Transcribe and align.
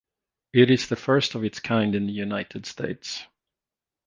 It 0.51 0.71
is 0.71 0.89
the 0.89 0.95
first 0.95 1.35
of 1.35 1.43
its 1.43 1.59
kind 1.59 1.93
in 1.93 2.07
the 2.07 2.11
United 2.11 2.65
States. 2.65 3.23